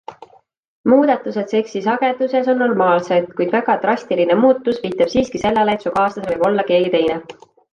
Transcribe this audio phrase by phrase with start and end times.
[0.91, 6.33] Muudatused seksi sageduses on normaalsed, kuid väga drastiline muutus viitab siiski sellele, et su kaaslasel
[6.33, 7.21] võib olla keegi teine.